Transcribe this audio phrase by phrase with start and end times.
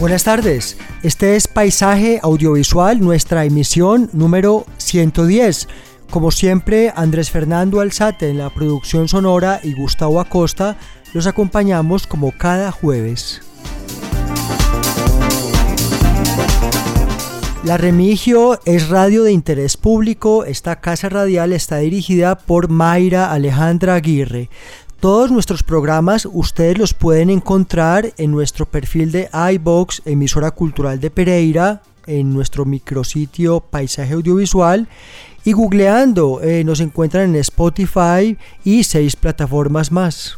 [0.00, 5.66] Buenas tardes, este es Paisaje Audiovisual, nuestra emisión número 110.
[6.08, 10.76] Como siempre, Andrés Fernando Alzate en la producción sonora y Gustavo Acosta
[11.14, 13.40] los acompañamos como cada jueves.
[17.64, 20.44] La Remigio es radio de interés público.
[20.44, 24.48] Esta casa radial está dirigida por Mayra Alejandra Aguirre.
[25.00, 31.08] Todos nuestros programas ustedes los pueden encontrar en nuestro perfil de iBox, emisora cultural de
[31.08, 34.88] Pereira, en nuestro micrositio Paisaje Audiovisual
[35.44, 40.36] y googleando eh, nos encuentran en Spotify y seis plataformas más.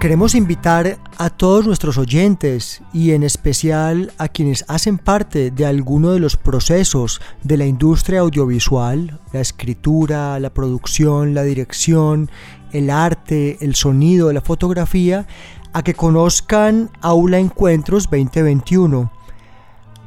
[0.00, 6.12] Queremos invitar a todos nuestros oyentes y en especial a quienes hacen parte de alguno
[6.12, 12.30] de los procesos de la industria audiovisual, la escritura, la producción, la dirección,
[12.70, 15.26] el arte, el sonido, la fotografía,
[15.72, 19.17] a que conozcan Aula Encuentros 2021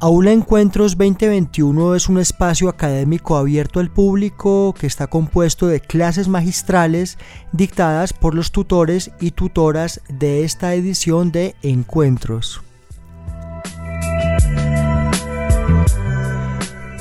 [0.04, 6.28] Aula Encuentros 2021 es un espacio académico abierto al público que está compuesto de clases
[6.28, 7.20] magistrales
[7.52, 12.64] dictadas por los tutores y tutoras de esta edición de Encuentros.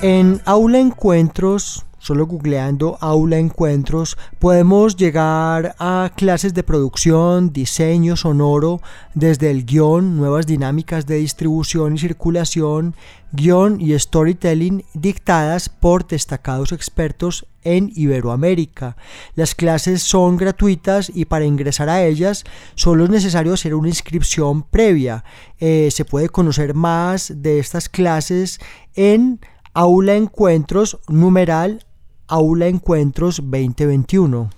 [0.03, 8.81] En Aula Encuentros solo googleando aula encuentros, podemos llegar a clases de producción, diseño sonoro,
[9.15, 12.97] desde el guion, nuevas dinámicas de distribución y circulación,
[13.31, 18.97] guion y storytelling dictadas por destacados expertos en Iberoamérica.
[19.37, 22.43] Las clases son gratuitas y para ingresar a ellas
[22.75, 25.23] solo es necesario hacer una inscripción previa.
[25.61, 28.59] Eh, se puede conocer más de estas clases
[28.97, 29.39] en
[29.75, 31.85] Aula Encuentros numeral
[32.33, 34.51] Aula Encuentros 2021.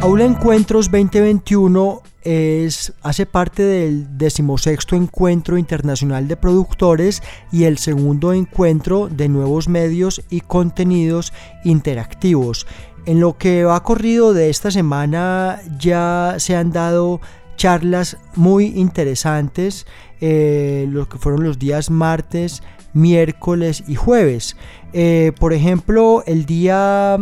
[0.00, 7.22] Aula Encuentros 2021 es, hace parte del decimosexto Encuentro Internacional de Productores
[7.52, 11.32] y el segundo encuentro de nuevos medios y contenidos
[11.62, 12.66] interactivos.
[13.06, 17.20] En lo que ha corrido de esta semana ya se han dado
[17.54, 19.86] charlas muy interesantes,
[20.20, 22.60] eh, lo que fueron los días martes,
[22.92, 24.56] miércoles y jueves.
[24.92, 27.18] Eh, por ejemplo, el día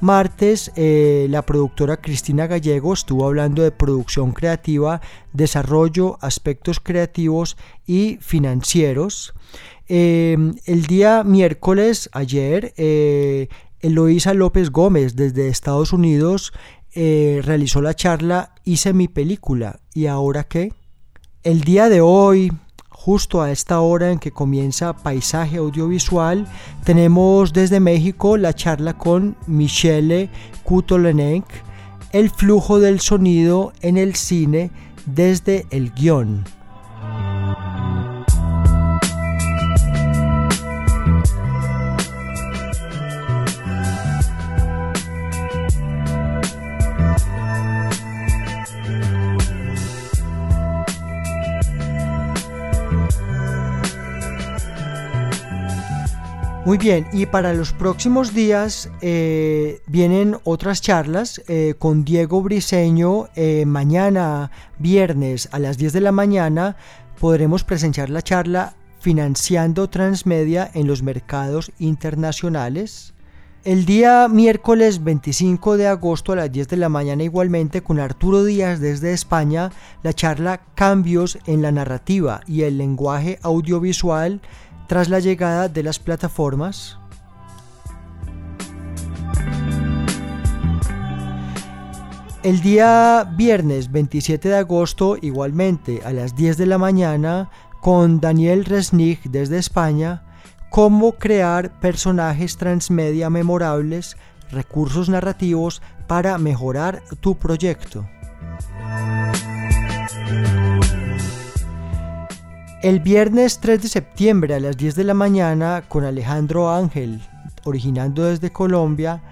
[0.00, 5.00] martes eh, la productora Cristina Gallego estuvo hablando de producción creativa,
[5.32, 9.34] desarrollo, aspectos creativos y financieros.
[9.88, 12.72] Eh, el día miércoles, ayer,
[13.80, 16.52] Eloísa López Gómez desde Estados Unidos
[16.94, 19.80] realizó la charla Hice mi película.
[19.94, 20.72] ¿Y ahora qué?
[21.42, 22.52] El día de hoy,
[23.02, 26.46] justo a esta hora en que comienza Paisaje Audiovisual,
[26.84, 30.28] tenemos desde México la charla con Michele
[30.64, 31.44] Kutolenek,
[32.12, 34.70] el flujo del sonido en el cine
[35.06, 36.44] desde el guion.
[56.70, 63.26] Muy bien, y para los próximos días eh, vienen otras charlas eh, con Diego Briseño.
[63.34, 66.76] Eh, mañana, viernes a las 10 de la mañana,
[67.18, 73.14] podremos presenciar la charla Financiando Transmedia en los mercados internacionales.
[73.64, 78.44] El día miércoles 25 de agosto a las 10 de la mañana igualmente con Arturo
[78.44, 79.70] Díaz desde España,
[80.04, 84.40] la charla Cambios en la narrativa y el lenguaje audiovisual
[84.90, 86.98] tras la llegada de las plataformas,
[92.42, 97.50] El día viernes 27 de agosto, igualmente a las 10 de la mañana,
[97.80, 100.24] con Daniel Resnig desde España,
[100.70, 104.16] cómo crear personajes transmedia memorables,
[104.50, 108.08] recursos narrativos para mejorar tu proyecto.
[112.82, 117.20] El viernes 3 de septiembre a las 10 de la mañana con Alejandro Ángel,
[117.64, 119.22] originando desde Colombia,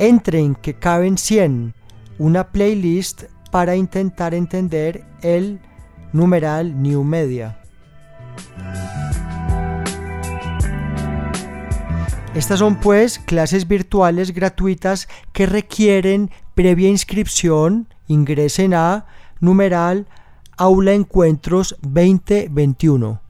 [0.00, 1.72] entren que caben 100,
[2.18, 5.60] una playlist para intentar entender el
[6.12, 7.60] numeral New Media.
[12.34, 17.86] Estas son pues clases virtuales gratuitas que requieren previa inscripción.
[18.08, 19.06] Ingresen a
[19.38, 20.08] numeral
[20.60, 23.27] Aula Encuentros 2021.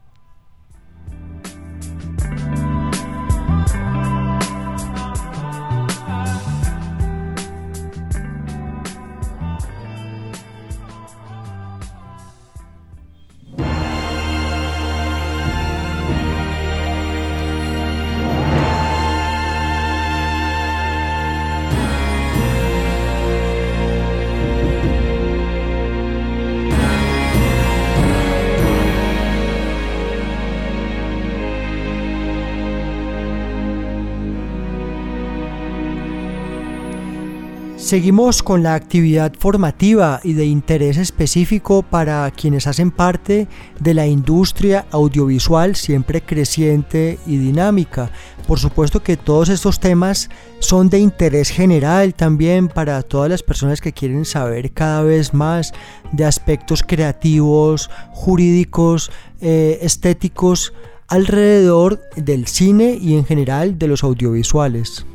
[37.89, 43.47] Seguimos con la actividad formativa y de interés específico para quienes hacen parte
[43.79, 48.11] de la industria audiovisual siempre creciente y dinámica.
[48.45, 53.81] Por supuesto que todos estos temas son de interés general también para todas las personas
[53.81, 55.73] que quieren saber cada vez más
[56.11, 59.11] de aspectos creativos, jurídicos,
[59.41, 60.73] eh, estéticos
[61.07, 65.07] alrededor del cine y en general de los audiovisuales.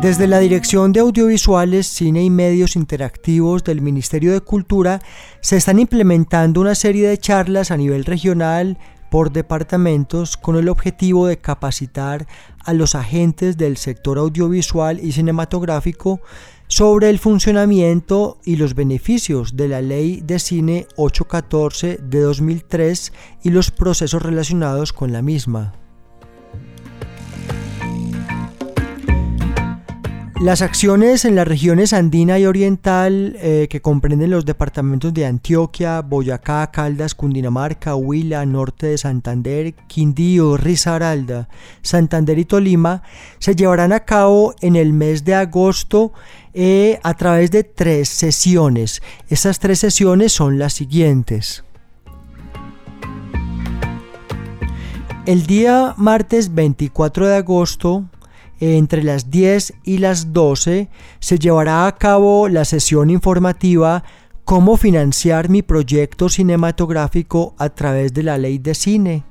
[0.00, 5.02] Desde la Dirección de Audiovisuales, Cine y Medios Interactivos del Ministerio de Cultura
[5.42, 8.78] se están implementando una serie de charlas a nivel regional
[9.10, 12.26] por departamentos con el objetivo de capacitar
[12.64, 16.22] a los agentes del sector audiovisual y cinematográfico
[16.66, 23.12] sobre el funcionamiento y los beneficios de la Ley de Cine 814 de 2003
[23.42, 25.74] y los procesos relacionados con la misma.
[30.40, 36.00] Las acciones en las regiones andina y oriental eh, que comprenden los departamentos de Antioquia,
[36.00, 41.50] Boyacá, Caldas, Cundinamarca, Huila, Norte de Santander, Quindío, Risaralda,
[41.82, 43.02] Santander y Tolima
[43.38, 46.14] se llevarán a cabo en el mes de agosto
[46.54, 49.02] eh, a través de tres sesiones.
[49.28, 51.64] Estas tres sesiones son las siguientes.
[55.26, 58.06] El día martes 24 de agosto
[58.60, 60.88] entre las 10 y las 12
[61.18, 64.04] se llevará a cabo la sesión informativa
[64.44, 69.24] Cómo financiar mi proyecto cinematográfico a través de la ley de cine.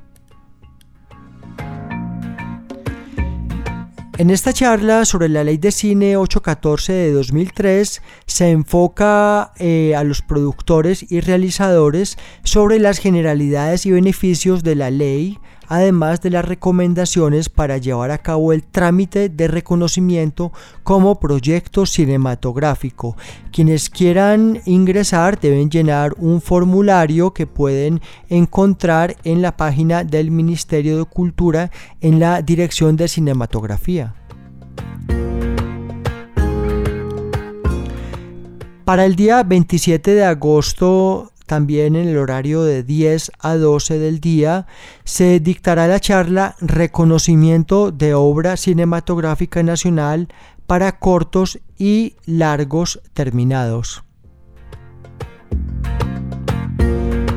[4.18, 10.04] En esta charla sobre la ley de cine 814 de 2003 se enfoca eh, a
[10.04, 15.38] los productores y realizadores sobre las generalidades y beneficios de la ley,
[15.70, 20.52] además de las recomendaciones para llevar a cabo el trámite de reconocimiento
[20.84, 23.16] como proyecto cinematográfico.
[23.54, 30.98] Quienes quieran ingresar deben llenar un formulario que pueden encontrar en la página del Ministerio
[30.98, 31.72] de Cultura
[32.02, 34.16] en la Dirección de Cinematografía.
[38.86, 44.20] Para el día 27 de agosto también en el horario de 10 a 12 del
[44.20, 44.68] día,
[45.04, 50.28] se dictará la charla Reconocimiento de Obra Cinematográfica Nacional
[50.68, 54.04] para cortos y largos terminados.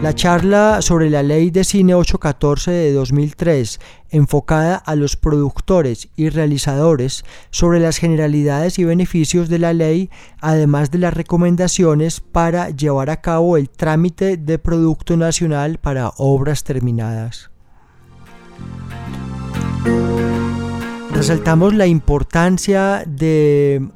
[0.02, 3.78] La charla sobre la Ley de Cine 814 de 2003,
[4.10, 10.90] enfocada a los productores y realizadores sobre las generalidades y beneficios de la ley, además
[10.90, 17.52] de las recomendaciones para llevar a cabo el trámite de Producto Nacional para obras terminadas.
[21.12, 23.88] Resaltamos la importancia de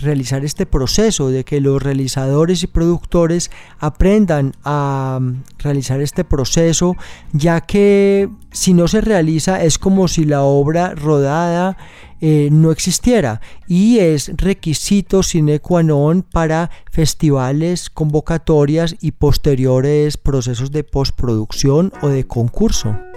[0.00, 6.96] realizar este proceso, de que los realizadores y productores aprendan a mm, realizar este proceso,
[7.32, 11.76] ya que si no se realiza es como si la obra rodada
[12.20, 20.70] eh, no existiera y es requisito sine qua non para festivales, convocatorias y posteriores procesos
[20.70, 23.09] de postproducción o de concurso.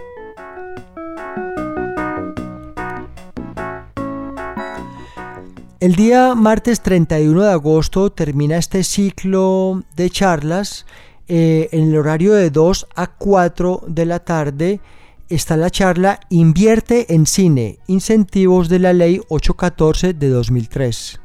[5.84, 10.86] El día martes 31 de agosto termina este ciclo de charlas.
[11.28, 14.80] Eh, en el horario de 2 a 4 de la tarde
[15.28, 21.20] está la charla Invierte en cine, incentivos de la ley 814 de 2003.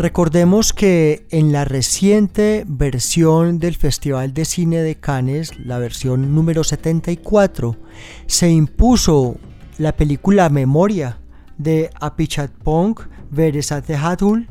[0.00, 6.64] Recordemos que en la reciente versión del Festival de Cine de Cannes, la versión número
[6.64, 7.76] 74,
[8.24, 9.36] se impuso
[9.76, 11.18] la película Memoria
[11.58, 12.94] de Apichatpong
[13.30, 14.48] Veresatehatul,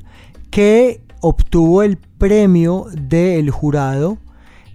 [0.51, 4.19] que obtuvo el premio del jurado.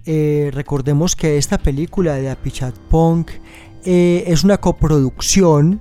[0.07, 3.27] Eh, recordemos que esta película de Apichatpong
[3.85, 5.81] eh, es una coproducción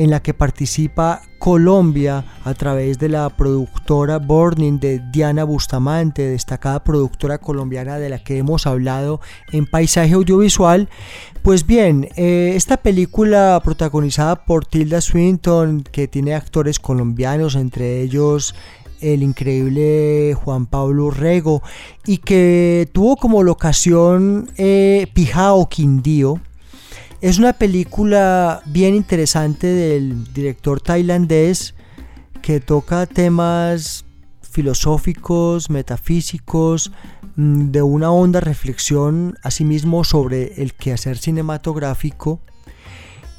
[0.00, 6.82] en la que participa Colombia a través de la productora Burning de Diana Bustamante, destacada
[6.82, 9.20] productora colombiana de la que hemos hablado
[9.52, 10.88] en Paisaje Audiovisual.
[11.42, 18.54] Pues bien, eh, esta película protagonizada por Tilda Swinton, que tiene actores colombianos, entre ellos
[19.02, 21.62] el increíble Juan Pablo Rego,
[22.06, 26.40] y que tuvo como locación eh, Pijao Quindío,
[27.20, 31.74] es una película bien interesante del director tailandés
[32.40, 34.06] que toca temas
[34.40, 36.92] filosóficos, metafísicos,
[37.36, 42.40] mm, de una honda reflexión asimismo sobre el quehacer cinematográfico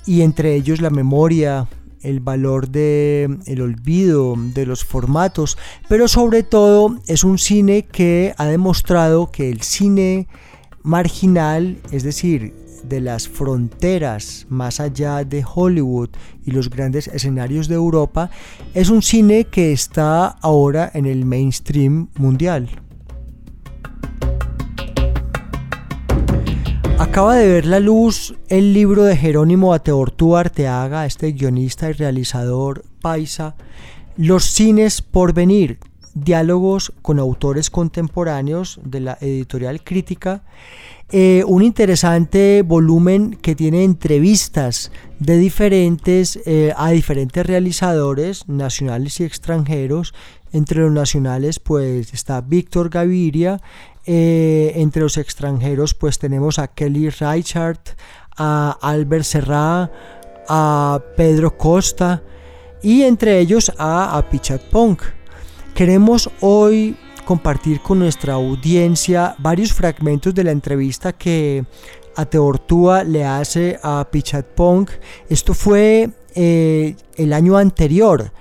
[0.06, 1.68] y entre ellos la memoria,
[2.02, 5.58] el valor de el olvido de los formatos,
[5.90, 10.28] pero sobre todo es un cine que ha demostrado que el cine
[10.84, 16.10] marginal, es decir, de las fronteras más allá de Hollywood
[16.46, 18.30] y los grandes escenarios de Europa,
[18.74, 22.70] es un cine que está ahora en el mainstream mundial.
[26.98, 32.84] Acaba de ver la luz el libro de Jerónimo Ateortúa Arteaga, este guionista y realizador
[33.02, 33.56] paisa,
[34.18, 35.80] Los cines por venir,
[36.14, 40.44] diálogos con autores contemporáneos de la editorial crítica
[41.14, 49.26] eh, un interesante volumen que tiene entrevistas de diferentes eh, a diferentes realizadores nacionales y
[49.26, 50.14] extranjeros.
[50.54, 53.62] Entre los nacionales pues está Víctor Gaviria,
[54.06, 57.90] eh, entre los extranjeros pues tenemos a Kelly Reichardt,
[58.38, 59.92] a Albert Serra,
[60.48, 62.24] a Pedro Costa
[62.82, 65.02] y entre ellos a, a Pichat Punk.
[65.76, 71.66] Queremos hoy compartir con nuestra audiencia varios fragmentos de la entrevista que
[72.16, 74.90] Ateortúa le hace a Pichat Pong.
[75.30, 78.34] Esto fue eh, el año anterior,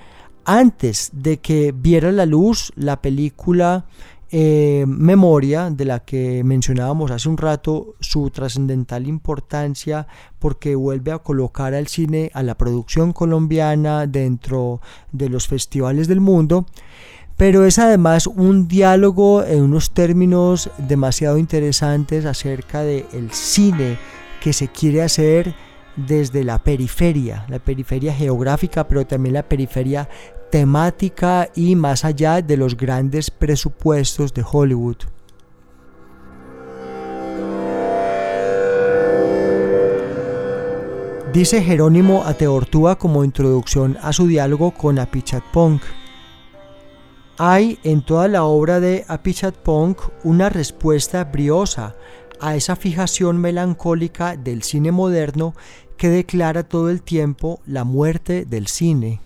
[0.45, 3.87] antes de que viera la luz la película
[4.33, 10.07] eh, Memoria, de la que mencionábamos hace un rato su trascendental importancia
[10.39, 16.21] porque vuelve a colocar al cine, a la producción colombiana dentro de los festivales del
[16.21, 16.67] mundo.
[17.41, 23.97] Pero es además un diálogo en unos términos demasiado interesantes acerca del el cine
[24.43, 25.55] que se quiere hacer
[25.97, 30.07] desde la periferia, la periferia geográfica, pero también la periferia
[30.51, 34.99] temática y más allá de los grandes presupuestos de Hollywood.
[41.33, 45.81] Dice Jerónimo Ateortúa como introducción a su diálogo con Apichatpong.
[47.43, 51.97] Hay en toda la obra de Apichatpong una respuesta briosa
[52.39, 55.55] a esa fijación melancólica del cine moderno
[55.97, 59.23] que declara todo el tiempo la muerte del cine.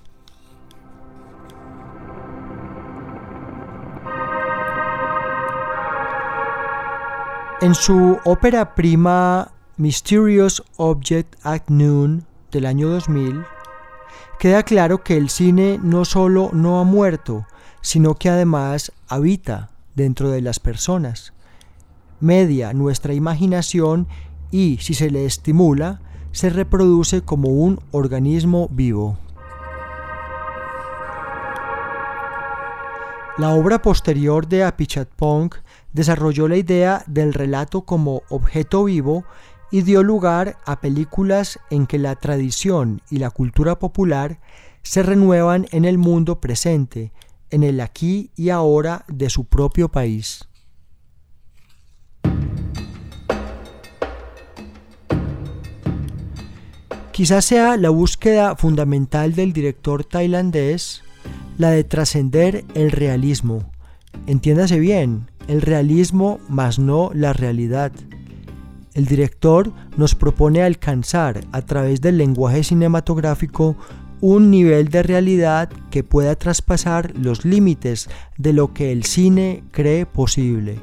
[7.63, 13.43] En su ópera prima Mysterious Object at Noon del año 2000,
[14.39, 17.45] queda claro que el cine no solo no ha muerto,
[17.85, 21.35] sino que además habita dentro de las personas,
[22.19, 24.09] media nuestra imaginación
[24.51, 26.01] y, si se le estimula,
[26.33, 29.19] se reproduce como un organismo vivo.
[33.37, 35.51] La obra posterior de Apichatpong
[35.93, 39.25] desarrolló la idea del relato como objeto vivo
[39.71, 44.39] y dio lugar a películas en que la tradición y la cultura popular
[44.83, 47.13] se renuevan en el mundo presente,
[47.55, 50.49] en el aquí y ahora de su propio país.
[57.13, 61.03] Quizás sea la búsqueda fundamental del director tailandés
[61.57, 63.71] la de trascender el realismo.
[64.27, 67.93] Entiéndase bien, el realismo más no la realidad.
[68.95, 73.77] El director nos propone alcanzar a través del lenguaje cinematográfico
[74.27, 80.07] un nivel de realidad que pueda traspasar los límites de lo que el cine cree
[80.07, 80.79] posible,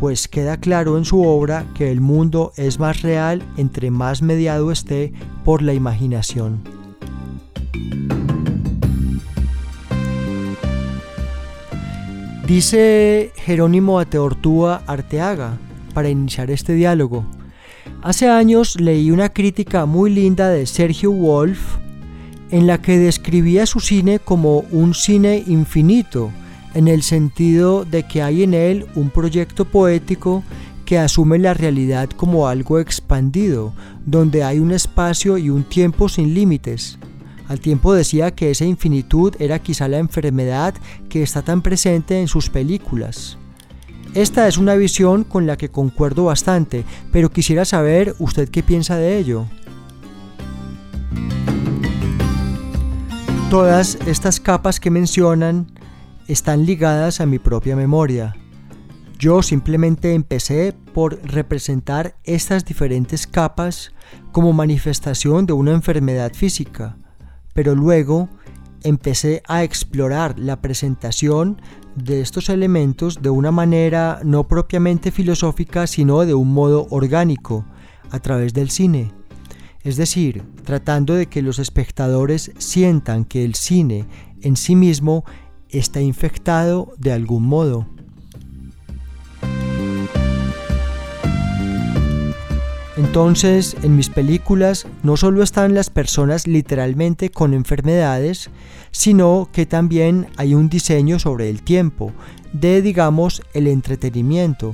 [0.00, 4.72] pues queda claro en su obra que el mundo es más real entre más mediado
[4.72, 5.12] esté
[5.44, 6.62] por la imaginación.
[12.44, 15.58] Dice Jerónimo Ateortúa Arteaga
[15.94, 17.24] para iniciar este diálogo.
[18.02, 21.78] Hace años leí una crítica muy linda de Sergio Wolf
[22.50, 26.30] en la que describía su cine como un cine infinito,
[26.74, 30.42] en el sentido de que hay en él un proyecto poético
[30.84, 33.72] que asume la realidad como algo expandido,
[34.04, 36.98] donde hay un espacio y un tiempo sin límites.
[37.46, 40.74] Al tiempo decía que esa infinitud era quizá la enfermedad
[41.08, 43.38] que está tan presente en sus películas.
[44.14, 48.96] Esta es una visión con la que concuerdo bastante, pero quisiera saber usted qué piensa
[48.96, 49.46] de ello.
[53.50, 55.66] Todas estas capas que mencionan
[56.28, 58.36] están ligadas a mi propia memoria.
[59.18, 63.92] Yo simplemente empecé por representar estas diferentes capas
[64.30, 66.96] como manifestación de una enfermedad física,
[67.52, 68.28] pero luego
[68.84, 71.60] empecé a explorar la presentación
[71.96, 77.64] de estos elementos de una manera no propiamente filosófica, sino de un modo orgánico,
[78.12, 79.19] a través del cine.
[79.82, 84.06] Es decir, tratando de que los espectadores sientan que el cine
[84.42, 85.24] en sí mismo
[85.70, 87.86] está infectado de algún modo.
[92.96, 98.50] Entonces, en mis películas no solo están las personas literalmente con enfermedades,
[98.90, 102.12] sino que también hay un diseño sobre el tiempo,
[102.52, 104.72] de digamos el entretenimiento,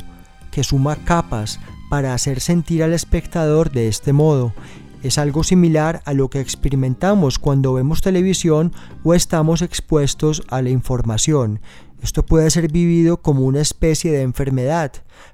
[0.51, 4.53] que suma capas para hacer sentir al espectador de este modo.
[5.03, 8.73] Es algo similar a lo que experimentamos cuando vemos televisión
[9.05, 11.61] o estamos expuestos a la información.
[12.03, 14.93] Esto puede ser vivido como una especie de enfermedad,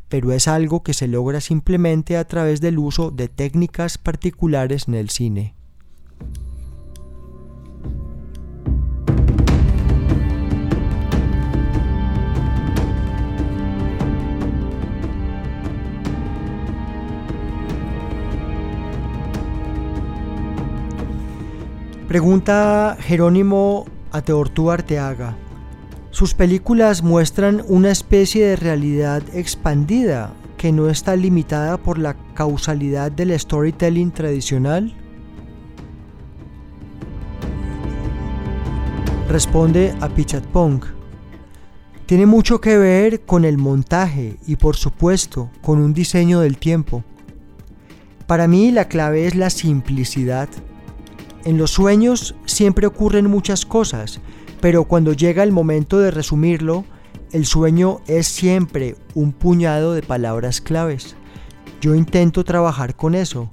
[0.09, 4.95] pero es algo que se logra simplemente a través del uso de técnicas particulares en
[4.95, 5.55] el cine.
[22.13, 25.35] Pregunta Jerónimo Ateortú Arteaga.
[26.11, 33.11] Sus películas muestran una especie de realidad expandida que no está limitada por la causalidad
[33.11, 34.95] del storytelling tradicional.
[39.31, 40.83] Responde a Pichatpong.
[42.05, 47.05] Tiene mucho que ver con el montaje y por supuesto con un diseño del tiempo.
[48.27, 50.51] Para mí la clave es la simplicidad.
[51.45, 54.21] En los sueños siempre ocurren muchas cosas,
[54.61, 56.85] pero cuando llega el momento de resumirlo,
[57.33, 61.17] el sueño es siempre un puñado de palabras claves.
[61.81, 63.51] Yo intento trabajar con eso.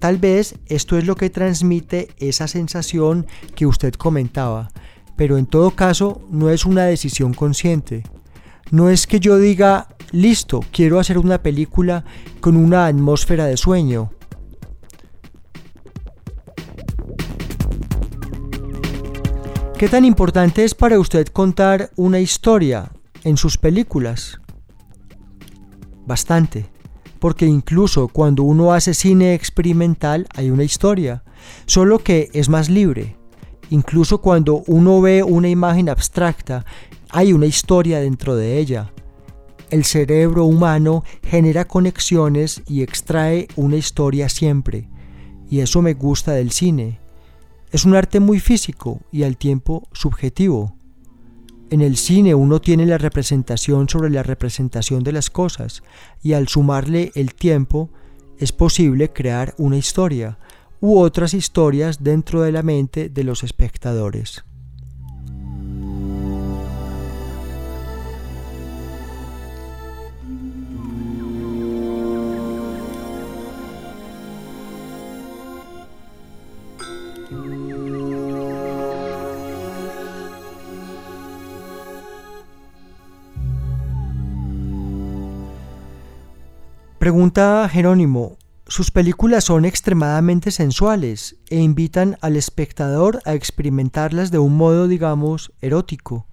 [0.00, 4.72] Tal vez esto es lo que transmite esa sensación que usted comentaba,
[5.14, 8.02] pero en todo caso no es una decisión consciente.
[8.72, 12.04] No es que yo diga, listo, quiero hacer una película
[12.40, 14.10] con una atmósfera de sueño.
[19.82, 22.92] ¿Qué tan importante es para usted contar una historia
[23.24, 24.38] en sus películas?
[26.06, 26.66] Bastante,
[27.18, 31.24] porque incluso cuando uno hace cine experimental hay una historia,
[31.66, 33.16] solo que es más libre.
[33.70, 36.64] Incluso cuando uno ve una imagen abstracta,
[37.10, 38.92] hay una historia dentro de ella.
[39.68, 44.88] El cerebro humano genera conexiones y extrae una historia siempre,
[45.50, 47.01] y eso me gusta del cine.
[47.72, 50.76] Es un arte muy físico y al tiempo subjetivo.
[51.70, 55.82] En el cine uno tiene la representación sobre la representación de las cosas
[56.22, 57.88] y al sumarle el tiempo
[58.36, 60.38] es posible crear una historia
[60.82, 64.44] u otras historias dentro de la mente de los espectadores.
[87.02, 88.36] Pregunta Jerónimo,
[88.68, 95.52] sus películas son extremadamente sensuales e invitan al espectador a experimentarlas de un modo, digamos,
[95.60, 96.28] erótico,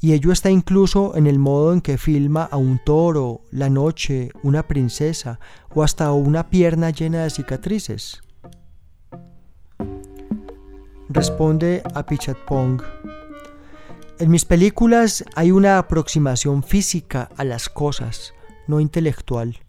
[0.00, 4.30] y ello está incluso en el modo en que filma a un toro, la noche,
[4.42, 5.38] una princesa
[5.72, 8.20] o hasta una pierna llena de cicatrices.
[11.08, 12.82] Responde a Pichatpong.
[14.18, 18.34] En mis películas hay una aproximación física a las cosas,
[18.66, 19.60] no intelectual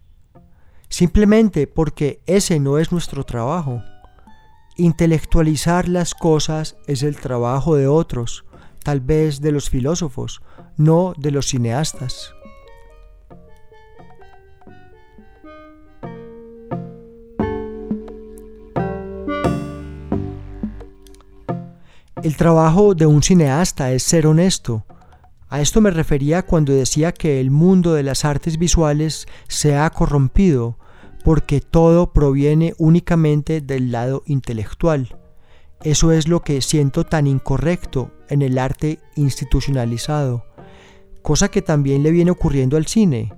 [0.92, 3.82] simplemente porque ese no es nuestro trabajo.
[4.76, 8.44] Intelectualizar las cosas es el trabajo de otros,
[8.84, 10.42] tal vez de los filósofos,
[10.76, 12.34] no de los cineastas.
[22.22, 24.84] El trabajo de un cineasta es ser honesto.
[25.48, 29.88] A esto me refería cuando decía que el mundo de las artes visuales se ha
[29.88, 30.76] corrompido
[31.24, 35.16] porque todo proviene únicamente del lado intelectual.
[35.82, 40.44] Eso es lo que siento tan incorrecto en el arte institucionalizado,
[41.22, 43.32] cosa que también le viene ocurriendo al cine.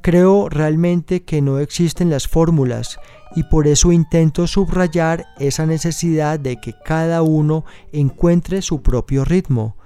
[0.00, 2.98] Creo realmente que no existen las fórmulas
[3.34, 9.76] y por eso intento subrayar esa necesidad de que cada uno encuentre su propio ritmo.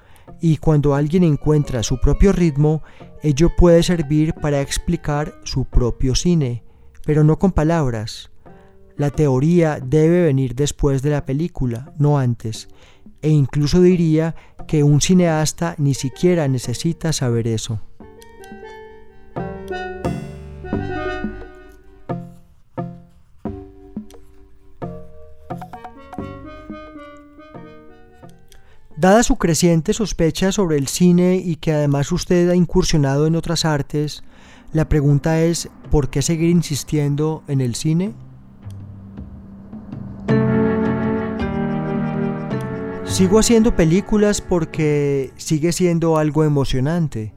[0.41, 2.83] Y cuando alguien encuentra su propio ritmo,
[3.23, 6.68] ello puede servir para explicar su propio cine
[7.09, 8.31] pero no con palabras.
[8.99, 12.69] La teoría debe venir después de la película, no antes,
[13.23, 14.35] e incluso diría
[14.67, 17.81] que un cineasta ni siquiera necesita saber eso.
[28.99, 33.65] Dada su creciente sospecha sobre el cine y que además usted ha incursionado en otras
[33.65, 34.23] artes,
[34.73, 38.13] la pregunta es, ¿por qué seguir insistiendo en el cine?
[43.05, 47.33] Sigo haciendo películas porque sigue siendo algo emocionante.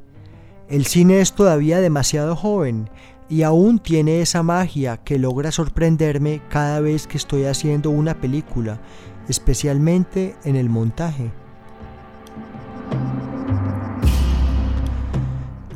[0.67, 2.89] El cine es todavía demasiado joven
[3.29, 8.81] y aún tiene esa magia que logra sorprenderme cada vez que estoy haciendo una película,
[9.29, 11.31] especialmente en el montaje.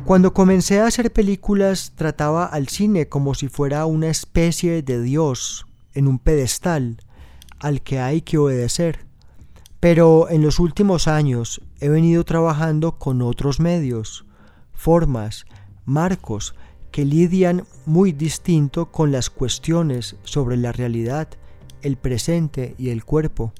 [0.06, 5.66] Cuando comencé a hacer películas trataba al cine como si fuera una especie de Dios
[5.94, 6.98] en un pedestal
[7.58, 9.04] al que hay que obedecer.
[9.80, 14.24] Pero en los últimos años he venido trabajando con otros medios,
[14.72, 15.44] formas,
[15.86, 16.54] marcos
[16.92, 21.26] que lidian muy distinto con las cuestiones sobre la realidad,
[21.82, 23.52] el presente y el cuerpo.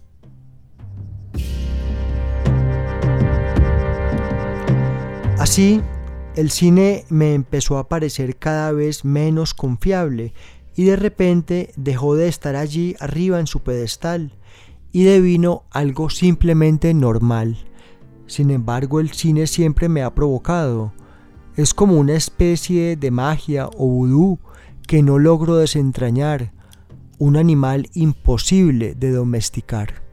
[5.41, 5.83] Así,
[6.37, 10.35] el cine me empezó a parecer cada vez menos confiable
[10.77, 14.35] y de repente dejó de estar allí arriba en su pedestal
[14.93, 17.57] y devino algo simplemente normal.
[18.27, 20.93] Sin embargo, el cine siempre me ha provocado.
[21.57, 24.39] Es como una especie de magia o vudú
[24.87, 26.53] que no logro desentrañar,
[27.19, 30.06] un animal imposible de domesticar.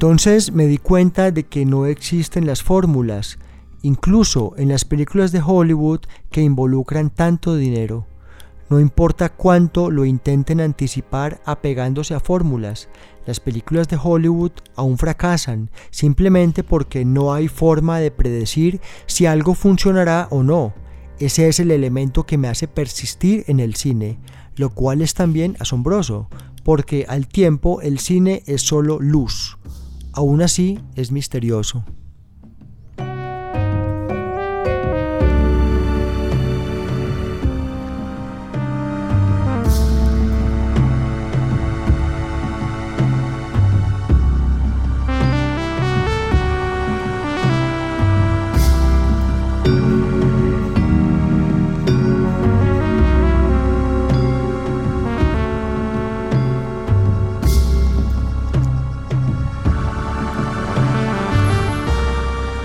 [0.00, 3.38] Entonces me di cuenta de que no existen las fórmulas,
[3.82, 8.06] incluso en las películas de Hollywood que involucran tanto dinero.
[8.70, 12.88] No importa cuánto lo intenten anticipar apegándose a fórmulas,
[13.26, 19.52] las películas de Hollywood aún fracasan simplemente porque no hay forma de predecir si algo
[19.52, 20.72] funcionará o no.
[21.18, 24.18] Ese es el elemento que me hace persistir en el cine,
[24.56, 26.30] lo cual es también asombroso,
[26.64, 29.58] porque al tiempo el cine es solo luz.
[30.12, 31.84] Aún así es misterioso.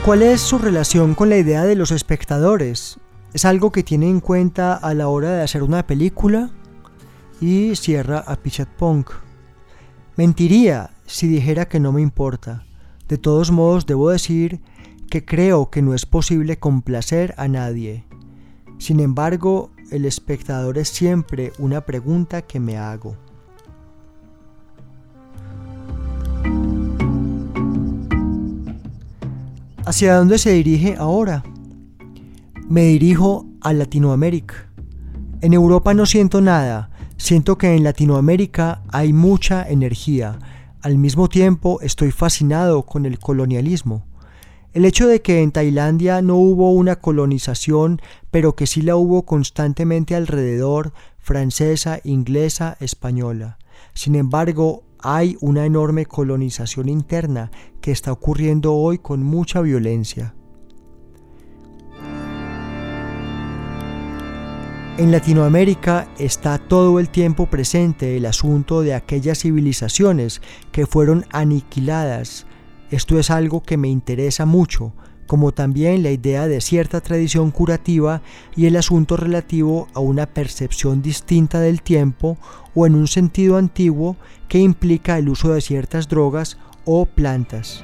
[0.06, 3.00] ¿Cuál es su relación con la idea de los espectadores?
[3.34, 6.52] ¿Es algo que tiene en cuenta a la hora de hacer una película?
[7.41, 9.10] Y cierra a Pichat Punk.
[10.15, 12.68] Mentiría si dijera que no me importa.
[13.08, 14.62] De todos modos, debo decir
[15.10, 18.06] que creo que no es posible complacer a nadie.
[18.78, 23.18] Sin embargo, el espectador es siempre una pregunta que me hago.
[29.86, 31.43] ¿Hacia dónde se dirige ahora?
[32.67, 34.67] Me dirijo a Latinoamérica.
[35.41, 40.39] En Europa no siento nada, siento que en Latinoamérica hay mucha energía.
[40.82, 44.08] Al mismo tiempo estoy fascinado con el colonialismo.
[44.74, 49.24] El hecho de que en Tailandia no hubo una colonización, pero que sí la hubo
[49.24, 53.60] constantemente alrededor, francesa, inglesa, española.
[53.93, 60.34] Sin embargo, hay una enorme colonización interna que está ocurriendo hoy con mucha violencia.
[64.98, 70.41] En Latinoamérica está todo el tiempo presente el asunto de aquellas civilizaciones
[70.72, 72.48] que fueron aniquiladas.
[72.89, 74.94] Esto es algo que me interesa mucho,
[75.28, 78.22] como también la idea de cierta tradición curativa
[78.56, 82.38] y el asunto relativo a una percepción distinta del tiempo
[82.74, 87.84] o en un sentido antiguo que implica el uso de ciertas drogas o plantas.